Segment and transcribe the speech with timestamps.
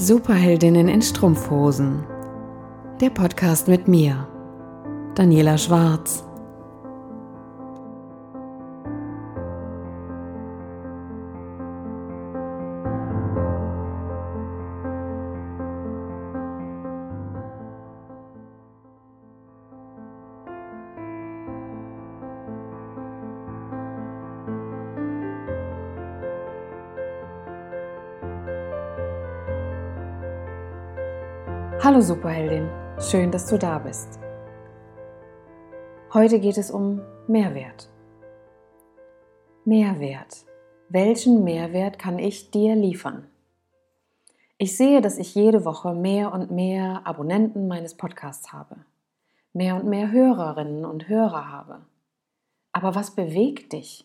[0.00, 2.04] Superheldinnen in Strumpfhosen.
[3.00, 4.28] Der Podcast mit mir,
[5.16, 6.22] Daniela Schwarz.
[31.80, 32.68] Hallo Superheldin,
[32.98, 34.18] schön, dass du da bist.
[36.12, 37.88] Heute geht es um Mehrwert.
[39.64, 40.44] Mehrwert.
[40.88, 43.28] Welchen Mehrwert kann ich dir liefern?
[44.58, 48.78] Ich sehe, dass ich jede Woche mehr und mehr Abonnenten meines Podcasts habe,
[49.52, 51.86] mehr und mehr Hörerinnen und Hörer habe.
[52.72, 54.04] Aber was bewegt dich?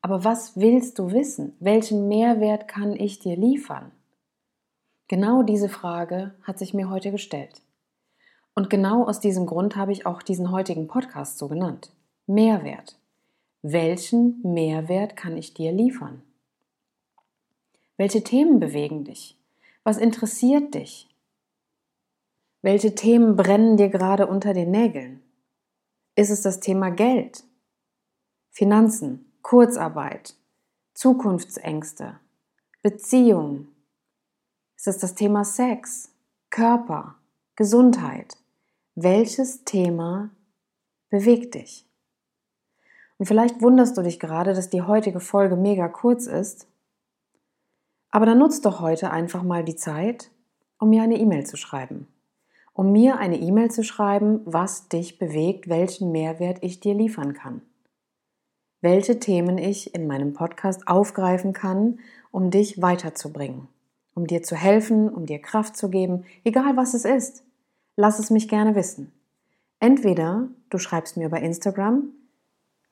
[0.00, 1.56] Aber was willst du wissen?
[1.60, 3.92] Welchen Mehrwert kann ich dir liefern?
[5.08, 7.62] Genau diese Frage hat sich mir heute gestellt.
[8.54, 11.92] Und genau aus diesem Grund habe ich auch diesen heutigen Podcast so genannt.
[12.26, 12.98] Mehrwert.
[13.62, 16.22] Welchen Mehrwert kann ich dir liefern?
[17.96, 19.38] Welche Themen bewegen dich?
[19.84, 21.08] Was interessiert dich?
[22.62, 25.22] Welche Themen brennen dir gerade unter den Nägeln?
[26.16, 27.44] Ist es das Thema Geld,
[28.50, 30.34] Finanzen, Kurzarbeit,
[30.94, 32.18] Zukunftsängste,
[32.82, 33.75] Beziehungen,
[34.76, 36.12] ist es das Thema Sex,
[36.50, 37.16] Körper,
[37.56, 38.36] Gesundheit?
[38.94, 40.30] Welches Thema
[41.08, 41.86] bewegt dich?
[43.18, 46.68] Und vielleicht wunderst du dich gerade, dass die heutige Folge mega kurz ist.
[48.10, 50.30] Aber dann nutzt doch heute einfach mal die Zeit,
[50.78, 52.06] um mir eine E-Mail zu schreiben.
[52.74, 57.62] Um mir eine E-Mail zu schreiben, was dich bewegt, welchen Mehrwert ich dir liefern kann.
[58.82, 63.68] Welche Themen ich in meinem Podcast aufgreifen kann, um dich weiterzubringen
[64.16, 67.44] um dir zu helfen, um dir Kraft zu geben, egal was es ist.
[67.94, 69.12] Lass es mich gerne wissen.
[69.78, 72.10] Entweder du schreibst mir bei Instagram,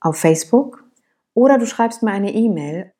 [0.00, 0.84] auf Facebook
[1.34, 2.92] oder du schreibst mir eine E-Mail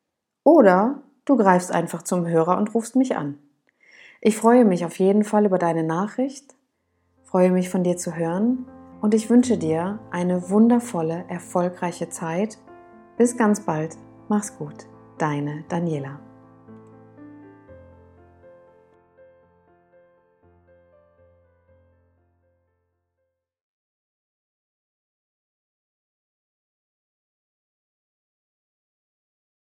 [0.42, 3.38] oder du greifst einfach zum Hörer und rufst mich an.
[4.20, 6.56] Ich freue mich auf jeden Fall über deine Nachricht,
[7.22, 8.66] freue mich von dir zu hören
[9.00, 12.58] und ich wünsche dir eine wundervolle, erfolgreiche Zeit.
[13.16, 13.96] Bis ganz bald.
[14.28, 14.86] Mach's gut.
[15.18, 16.27] Deine Daniela.